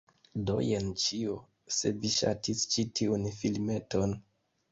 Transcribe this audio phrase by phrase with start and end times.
[0.49, 1.33] Do jen ĉio!
[1.79, 4.19] Se vi ŝatis ĉi tiun filmeton